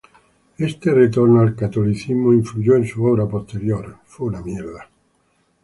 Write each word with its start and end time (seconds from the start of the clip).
Este 0.57 0.91
retorno 0.91 1.41
al 1.41 1.55
catolicismo 1.55 2.33
influyó 2.33 2.73
en 2.75 2.87
su 2.87 3.05
obra 3.05 3.27
posterior. 3.27 3.97